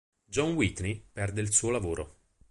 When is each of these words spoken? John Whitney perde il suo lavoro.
John 0.25 0.55
Whitney 0.55 1.05
perde 1.13 1.41
il 1.41 1.53
suo 1.53 1.69
lavoro. 1.69 2.21